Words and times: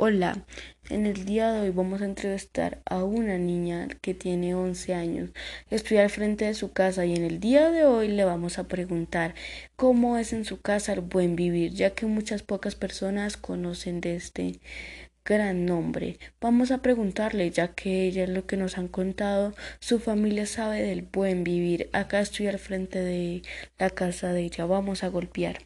Hola, 0.00 0.46
en 0.90 1.06
el 1.06 1.24
día 1.24 1.50
de 1.52 1.60
hoy 1.60 1.70
vamos 1.70 2.02
a 2.02 2.04
entrevistar 2.04 2.80
a 2.86 3.02
una 3.02 3.36
niña 3.36 3.88
que 4.00 4.14
tiene 4.14 4.54
11 4.54 4.94
años. 4.94 5.30
Estoy 5.70 5.96
al 5.98 6.08
frente 6.08 6.44
de 6.44 6.54
su 6.54 6.72
casa 6.72 7.04
y 7.04 7.16
en 7.16 7.24
el 7.24 7.40
día 7.40 7.70
de 7.70 7.84
hoy 7.84 8.08
le 8.08 8.24
vamos 8.24 8.58
a 8.58 8.68
preguntar 8.68 9.34
cómo 9.74 10.16
es 10.16 10.32
en 10.32 10.44
su 10.44 10.60
casa 10.60 10.92
el 10.92 11.00
buen 11.00 11.34
vivir, 11.34 11.72
ya 11.72 11.94
que 11.94 12.06
muchas 12.06 12.42
pocas 12.42 12.76
personas 12.76 13.36
conocen 13.36 14.00
de 14.00 14.14
este 14.16 14.60
gran 15.24 15.66
nombre. 15.66 16.18
Vamos 16.40 16.70
a 16.70 16.80
preguntarle, 16.80 17.50
ya 17.50 17.74
que 17.74 18.06
ella 18.06 18.24
es 18.24 18.30
lo 18.30 18.46
que 18.46 18.56
nos 18.56 18.78
han 18.78 18.88
contado, 18.88 19.54
su 19.80 19.98
familia 19.98 20.46
sabe 20.46 20.80
del 20.82 21.02
buen 21.02 21.44
vivir. 21.44 21.90
Acá 21.92 22.20
estoy 22.20 22.46
al 22.46 22.58
frente 22.58 23.00
de 23.00 23.42
la 23.78 23.90
casa 23.90 24.32
de 24.32 24.42
ella. 24.42 24.64
Vamos 24.64 25.04
a 25.04 25.08
golpear. 25.08 25.58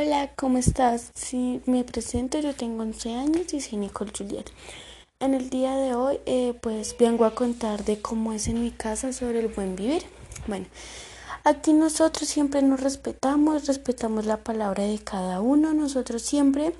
Hola, 0.00 0.30
¿cómo 0.36 0.58
estás? 0.58 1.10
Sí, 1.16 1.60
me 1.66 1.82
presento, 1.82 2.38
yo 2.38 2.54
tengo 2.54 2.82
11 2.82 3.14
años 3.14 3.52
y 3.52 3.60
soy 3.60 3.78
Nicole 3.78 4.12
Juliet. 4.16 4.48
En 5.18 5.34
el 5.34 5.50
día 5.50 5.74
de 5.74 5.96
hoy, 5.96 6.20
eh, 6.24 6.54
pues 6.60 6.94
vengo 6.96 7.24
a 7.24 7.34
contar 7.34 7.84
de 7.84 8.00
cómo 8.00 8.32
es 8.32 8.46
en 8.46 8.62
mi 8.62 8.70
casa 8.70 9.12
sobre 9.12 9.40
el 9.40 9.48
buen 9.48 9.74
vivir. 9.74 10.04
Bueno, 10.46 10.66
aquí 11.42 11.72
nosotros 11.72 12.28
siempre 12.28 12.62
nos 12.62 12.80
respetamos, 12.80 13.66
respetamos 13.66 14.24
la 14.24 14.36
palabra 14.36 14.84
de 14.84 15.00
cada 15.00 15.40
uno, 15.40 15.74
nosotros 15.74 16.22
siempre 16.22 16.74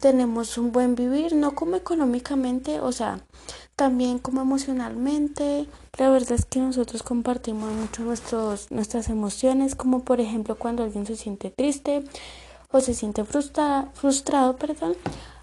tenemos 0.00 0.58
un 0.58 0.72
buen 0.72 0.96
vivir, 0.96 1.36
no 1.36 1.54
como 1.54 1.76
económicamente, 1.76 2.80
o 2.80 2.90
sea, 2.90 3.20
también 3.76 4.18
como 4.18 4.40
emocionalmente. 4.40 5.68
La 5.96 6.10
verdad 6.10 6.32
es 6.32 6.44
que 6.44 6.58
nosotros 6.58 7.04
compartimos 7.04 7.70
mucho 7.72 8.02
nuestros, 8.02 8.72
nuestras 8.72 9.10
emociones, 9.10 9.76
como 9.76 10.02
por 10.02 10.20
ejemplo 10.20 10.56
cuando 10.56 10.82
alguien 10.82 11.06
se 11.06 11.14
siente 11.14 11.50
triste 11.50 12.02
o 12.70 12.80
se 12.80 12.94
siente 12.94 13.24
frustrado, 13.24 14.56
perdón, 14.56 14.94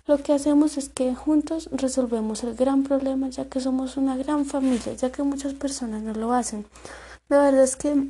lo 0.07 0.21
que 0.21 0.33
hacemos 0.33 0.77
es 0.77 0.89
que 0.89 1.15
juntos 1.15 1.69
resolvemos 1.71 2.43
el 2.43 2.55
gran 2.55 2.83
problema, 2.83 3.29
ya 3.29 3.45
que 3.45 3.59
somos 3.59 3.97
una 3.97 4.15
gran 4.15 4.45
familia, 4.45 4.93
ya 4.93 5.11
que 5.11 5.23
muchas 5.23 5.53
personas 5.53 6.03
no 6.03 6.13
lo 6.13 6.33
hacen. 6.33 6.65
La 7.27 7.39
verdad 7.39 7.63
es 7.63 7.75
que 7.75 8.09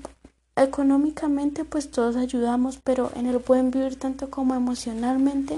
económicamente 0.57 1.63
pues 1.63 1.91
todos 1.91 2.17
ayudamos, 2.17 2.79
pero 2.83 3.11
en 3.15 3.27
el 3.27 3.37
buen 3.39 3.71
vivir 3.71 3.97
tanto 3.97 4.29
como 4.29 4.55
emocionalmente 4.55 5.57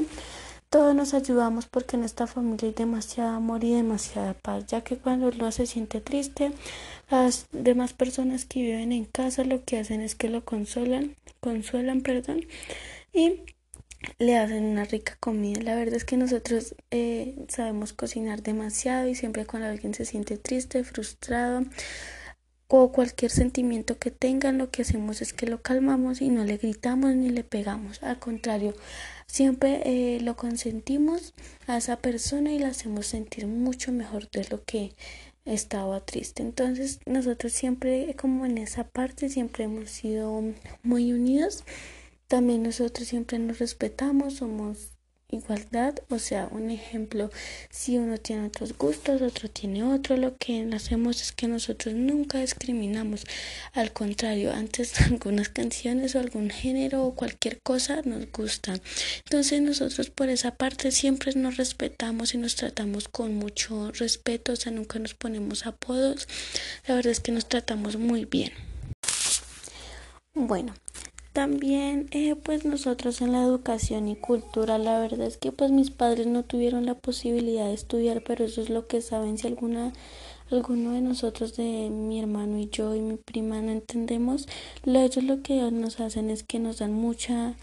todos 0.69 0.93
nos 0.93 1.13
ayudamos 1.13 1.65
porque 1.65 1.95
en 1.95 2.03
esta 2.03 2.27
familia 2.27 2.67
hay 2.67 2.73
demasiado 2.73 3.35
amor 3.37 3.63
y 3.63 3.73
demasiada 3.73 4.33
paz, 4.33 4.65
ya 4.67 4.81
que 4.81 4.97
cuando 4.97 5.29
uno 5.29 5.51
se 5.51 5.65
siente 5.65 6.01
triste, 6.01 6.51
las 7.09 7.47
demás 7.51 7.93
personas 7.93 8.43
que 8.45 8.61
viven 8.61 8.91
en 8.91 9.05
casa 9.05 9.45
lo 9.45 9.63
que 9.63 9.79
hacen 9.79 10.01
es 10.01 10.15
que 10.15 10.29
lo 10.29 10.43
consolan, 10.43 11.15
consuelan, 11.39 12.01
perdón, 12.01 12.41
y 13.17 13.41
le 14.19 14.37
hacen 14.37 14.63
una 14.63 14.85
rica 14.85 15.17
comida. 15.19 15.61
La 15.61 15.75
verdad 15.75 15.95
es 15.95 16.05
que 16.05 16.17
nosotros 16.17 16.75
eh, 16.91 17.35
sabemos 17.47 17.93
cocinar 17.93 18.43
demasiado 18.43 19.07
y 19.07 19.15
siempre 19.15 19.45
cuando 19.45 19.67
alguien 19.67 19.93
se 19.93 20.05
siente 20.05 20.37
triste, 20.37 20.83
frustrado 20.83 21.63
o 22.69 22.91
cualquier 22.91 23.31
sentimiento 23.31 23.97
que 23.97 24.11
tengan, 24.11 24.57
lo 24.57 24.69
que 24.69 24.81
hacemos 24.81 25.21
es 25.21 25.33
que 25.33 25.47
lo 25.47 25.61
calmamos 25.61 26.21
y 26.21 26.29
no 26.29 26.43
le 26.43 26.57
gritamos 26.57 27.15
ni 27.15 27.29
le 27.29 27.43
pegamos. 27.43 28.03
Al 28.03 28.19
contrario, 28.19 28.75
siempre 29.25 29.81
eh, 29.85 30.19
lo 30.21 30.35
consentimos 30.35 31.33
a 31.65 31.77
esa 31.77 31.97
persona 31.97 32.51
y 32.51 32.59
la 32.59 32.67
hacemos 32.67 33.07
sentir 33.07 33.47
mucho 33.47 33.91
mejor 33.93 34.29
de 34.29 34.45
lo 34.49 34.63
que 34.63 34.93
estaba 35.45 36.05
triste. 36.05 36.43
Entonces 36.43 36.99
nosotros 37.05 37.53
siempre, 37.53 38.13
como 38.19 38.45
en 38.45 38.57
esa 38.57 38.83
parte, 38.83 39.29
siempre 39.29 39.63
hemos 39.63 39.89
sido 39.89 40.43
muy 40.83 41.13
unidos. 41.13 41.63
También 42.27 42.63
nosotros 42.63 43.07
siempre 43.07 43.39
nos 43.39 43.59
respetamos, 43.59 44.35
somos 44.35 44.97
igualdad, 45.29 45.93
o 46.09 46.19
sea, 46.19 46.47
un 46.51 46.71
ejemplo, 46.71 47.29
si 47.69 47.97
uno 47.97 48.17
tiene 48.17 48.47
otros 48.47 48.77
gustos, 48.77 49.21
otro 49.21 49.49
tiene 49.49 49.83
otro, 49.83 50.15
lo 50.15 50.37
que 50.37 50.69
hacemos 50.73 51.21
es 51.21 51.33
que 51.33 51.47
nosotros 51.47 51.95
nunca 51.95 52.39
discriminamos, 52.39 53.25
al 53.73 53.91
contrario, 53.91 54.53
antes 54.53 55.01
algunas 55.11 55.49
canciones 55.49 56.15
o 56.15 56.19
algún 56.19 56.49
género 56.49 57.03
o 57.03 57.15
cualquier 57.15 57.59
cosa 57.61 58.01
nos 58.05 58.31
gustan. 58.31 58.81
Entonces 59.25 59.61
nosotros 59.61 60.09
por 60.09 60.29
esa 60.29 60.55
parte 60.55 60.91
siempre 60.91 61.33
nos 61.35 61.57
respetamos 61.57 62.33
y 62.33 62.37
nos 62.37 62.55
tratamos 62.55 63.09
con 63.09 63.35
mucho 63.35 63.91
respeto, 63.91 64.53
o 64.53 64.55
sea, 64.55 64.71
nunca 64.71 64.97
nos 64.99 65.13
ponemos 65.13 65.65
apodos, 65.65 66.27
la 66.87 66.95
verdad 66.95 67.11
es 67.11 67.19
que 67.19 67.33
nos 67.33 67.49
tratamos 67.49 67.97
muy 67.97 68.23
bien. 68.23 68.53
Bueno, 70.33 70.75
también, 71.37 72.07
eh, 72.09 72.33
pues 72.33 72.65
nosotros 72.65 73.21
en 73.21 73.31
la 73.31 73.43
educación 73.43 74.07
y 74.07 74.15
cultura, 74.15 74.79
la 74.79 74.99
verdad 74.99 75.27
es 75.27 75.37
que 75.37 75.51
pues 75.51 75.69
mis 75.69 75.91
padres 75.91 76.25
no 76.25 76.41
tuvieron 76.41 76.87
la 76.87 76.95
posibilidad 76.95 77.65
de 77.67 77.75
estudiar, 77.75 78.23
pero 78.23 78.43
eso 78.43 78.59
es 78.59 78.71
lo 78.71 78.87
que 78.87 79.01
saben. 79.01 79.37
Si 79.37 79.45
alguna, 79.45 79.93
alguno 80.49 80.93
de 80.93 81.01
nosotros, 81.01 81.55
de 81.55 81.91
mi 81.91 82.19
hermano 82.19 82.57
y 82.57 82.69
yo 82.69 82.95
y 82.95 83.01
mi 83.01 83.17
prima 83.17 83.61
no 83.61 83.71
entendemos, 83.71 84.47
lo, 84.83 84.99
ellos 84.99 85.23
lo 85.23 85.43
que 85.43 85.69
nos 85.69 85.99
hacen 85.99 86.31
es 86.31 86.41
que 86.41 86.57
nos 86.57 86.79
dan 86.79 86.93
mucha, 86.93 87.53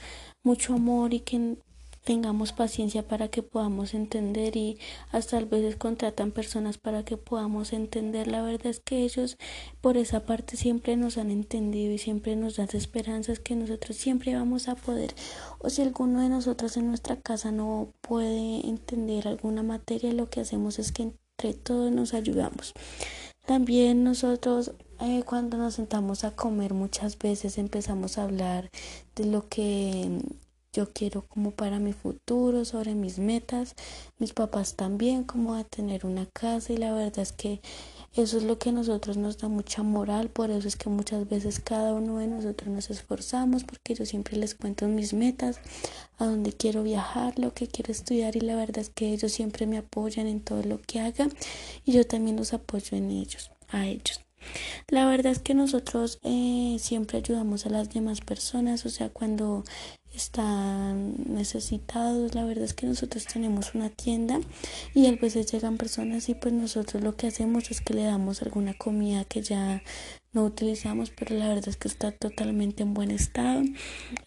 mucho 0.44 0.74
amor 0.74 1.12
y 1.12 1.18
que 1.18 1.56
tengamos 2.04 2.52
paciencia 2.52 3.02
para 3.02 3.28
que 3.28 3.42
podamos 3.42 3.94
entender 3.94 4.56
y 4.56 4.78
hasta 5.10 5.38
a 5.38 5.44
veces 5.44 5.76
contratan 5.76 6.30
personas 6.30 6.76
para 6.78 7.04
que 7.04 7.16
podamos 7.16 7.72
entender. 7.72 8.28
La 8.28 8.42
verdad 8.42 8.66
es 8.66 8.80
que 8.80 9.02
ellos 9.02 9.38
por 9.80 9.96
esa 9.96 10.20
parte 10.20 10.56
siempre 10.56 10.96
nos 10.96 11.16
han 11.16 11.30
entendido 11.30 11.92
y 11.92 11.98
siempre 11.98 12.36
nos 12.36 12.56
dan 12.56 12.68
esperanzas 12.74 13.40
que 13.40 13.56
nosotros 13.56 13.96
siempre 13.96 14.34
vamos 14.34 14.68
a 14.68 14.76
poder. 14.76 15.14
O 15.58 15.70
si 15.70 15.82
alguno 15.82 16.20
de 16.20 16.28
nosotros 16.28 16.76
en 16.76 16.88
nuestra 16.88 17.16
casa 17.16 17.50
no 17.50 17.88
puede 18.02 18.66
entender 18.68 19.26
alguna 19.26 19.62
materia, 19.62 20.12
lo 20.12 20.28
que 20.28 20.40
hacemos 20.40 20.78
es 20.78 20.92
que 20.92 21.02
entre 21.02 21.54
todos 21.54 21.90
nos 21.90 22.12
ayudamos. 22.12 22.74
También 23.46 24.04
nosotros 24.04 24.72
eh, 25.00 25.22
cuando 25.24 25.56
nos 25.58 25.74
sentamos 25.74 26.24
a 26.24 26.30
comer 26.30 26.72
muchas 26.72 27.18
veces 27.18 27.58
empezamos 27.58 28.16
a 28.16 28.24
hablar 28.24 28.70
de 29.16 29.26
lo 29.26 29.48
que 29.48 30.20
yo 30.74 30.90
quiero 30.92 31.22
como 31.22 31.52
para 31.52 31.78
mi 31.78 31.92
futuro, 31.92 32.64
sobre 32.64 32.94
mis 32.94 33.18
metas, 33.18 33.76
mis 34.18 34.32
papás 34.32 34.74
también, 34.74 35.22
como 35.22 35.54
a 35.54 35.62
tener 35.62 36.04
una 36.04 36.26
casa 36.26 36.72
y 36.72 36.76
la 36.76 36.92
verdad 36.92 37.20
es 37.20 37.32
que 37.32 37.60
eso 38.14 38.38
es 38.38 38.44
lo 38.44 38.58
que 38.58 38.70
a 38.70 38.72
nosotros 38.72 39.16
nos 39.16 39.38
da 39.38 39.48
mucha 39.48 39.82
moral, 39.82 40.28
por 40.28 40.50
eso 40.50 40.66
es 40.66 40.76
que 40.76 40.88
muchas 40.90 41.28
veces 41.28 41.60
cada 41.60 41.94
uno 41.94 42.18
de 42.18 42.26
nosotros 42.26 42.68
nos 42.68 42.90
esforzamos, 42.90 43.64
porque 43.64 43.94
yo 43.94 44.04
siempre 44.04 44.36
les 44.36 44.54
cuento 44.54 44.86
mis 44.88 45.14
metas, 45.14 45.60
a 46.18 46.26
dónde 46.26 46.52
quiero 46.52 46.82
viajar, 46.82 47.38
lo 47.38 47.54
que 47.54 47.68
quiero 47.68 47.92
estudiar 47.92 48.36
y 48.36 48.40
la 48.40 48.56
verdad 48.56 48.78
es 48.78 48.90
que 48.90 49.12
ellos 49.12 49.32
siempre 49.32 49.66
me 49.66 49.78
apoyan 49.78 50.26
en 50.26 50.40
todo 50.40 50.62
lo 50.62 50.80
que 50.80 51.00
haga 51.00 51.28
y 51.84 51.92
yo 51.92 52.04
también 52.04 52.36
los 52.36 52.52
apoyo 52.52 52.96
en 52.96 53.10
ellos, 53.10 53.50
a 53.68 53.86
ellos. 53.86 54.20
La 54.88 55.06
verdad 55.06 55.32
es 55.32 55.38
que 55.38 55.54
nosotros 55.54 56.18
eh, 56.22 56.76
siempre 56.78 57.18
ayudamos 57.18 57.66
a 57.66 57.70
las 57.70 57.92
demás 57.92 58.20
personas, 58.20 58.86
o 58.86 58.90
sea, 58.90 59.08
cuando 59.08 59.64
están 60.14 61.14
necesitados. 61.26 62.34
La 62.34 62.44
verdad 62.44 62.64
es 62.64 62.74
que 62.74 62.86
nosotros 62.86 63.26
tenemos 63.26 63.74
una 63.74 63.90
tienda 63.90 64.40
y 64.94 65.06
a 65.06 65.12
veces 65.12 65.50
llegan 65.50 65.76
personas 65.76 66.28
y 66.28 66.34
pues 66.34 66.54
nosotros 66.54 67.02
lo 67.02 67.16
que 67.16 67.26
hacemos 67.26 67.70
es 67.70 67.80
que 67.80 67.94
le 67.94 68.04
damos 68.04 68.42
alguna 68.42 68.74
comida 68.74 69.24
que 69.24 69.42
ya 69.42 69.82
no 70.34 70.44
utilizamos, 70.44 71.10
pero 71.10 71.36
la 71.36 71.48
verdad 71.48 71.68
es 71.68 71.76
que 71.76 71.88
está 71.88 72.10
totalmente 72.10 72.82
en 72.82 72.92
buen 72.92 73.10
estado. 73.12 73.62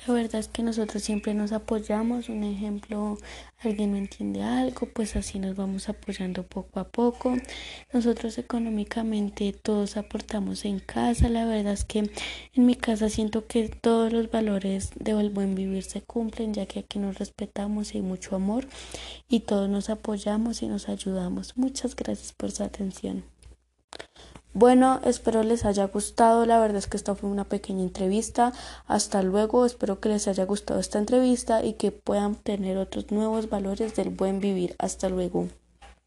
La 0.07 0.13
verdad 0.13 0.40
es 0.40 0.47
que 0.47 0.63
nosotros 0.63 1.03
siempre 1.03 1.34
nos 1.34 1.51
apoyamos. 1.51 2.29
Un 2.29 2.45
ejemplo, 2.45 3.18
alguien 3.59 3.91
no 3.91 3.97
entiende 3.97 4.41
algo, 4.41 4.88
pues 4.88 5.16
así 5.18 5.38
nos 5.38 5.56
vamos 5.56 5.90
apoyando 5.90 6.44
poco 6.44 6.79
a 6.79 6.88
poco. 6.88 7.35
Nosotros 7.91 8.38
económicamente 8.38 9.51
todos 9.51 9.98
aportamos 9.98 10.63
en 10.65 10.80
casa. 10.80 11.27
La 11.27 11.45
verdad 11.45 11.74
es 11.74 11.83
que 11.83 12.10
en 12.53 12.65
mi 12.65 12.75
casa 12.75 13.10
siento 13.10 13.45
que 13.45 13.68
todos 13.68 14.13
los 14.13 14.31
valores 14.31 14.92
del 14.95 15.30
buen 15.30 15.56
vivir 15.56 15.83
se 15.83 16.01
cumplen, 16.01 16.53
ya 16.53 16.65
que 16.65 16.80
aquí 16.80 17.00
nos 17.00 17.18
respetamos 17.19 17.94
y 17.94 17.98
hay 17.98 18.03
mucho 18.03 18.36
amor 18.36 18.65
y 19.27 19.42
todos 19.42 19.69
nos 19.69 19.89
apoyamos 19.89 20.62
y 20.62 20.68
nos 20.68 20.88
ayudamos. 20.88 21.57
Muchas 21.57 21.95
gracias 21.95 22.31
por 22.31 22.51
su 22.51 22.63
atención. 22.63 23.37
Bueno, 24.59 25.01
espero 25.04 25.44
les 25.44 25.65
haya 25.65 25.86
gustado. 25.86 26.48
La 26.48 26.57
verdad 26.57 26.77
es 26.77 26.88
que 26.88 26.98
esta 26.98 27.13
fue 27.13 27.30
una 27.30 27.44
pequeña 27.44 27.83
entrevista. 27.83 28.54
Hasta 28.88 29.21
luego. 29.21 29.68
Espero 29.68 30.00
que 30.00 30.09
les 30.09 30.27
haya 30.27 30.45
gustado 30.45 30.80
esta 30.80 30.98
entrevista 30.98 31.63
y 31.63 31.74
que 31.74 31.92
puedan 31.92 32.33
tener 32.33 32.80
otros 32.80 33.12
nuevos 33.12 33.51
valores 33.51 33.95
del 33.95 34.09
buen 34.09 34.39
vivir. 34.39 34.75
Hasta 34.80 35.09
luego. 35.09 35.48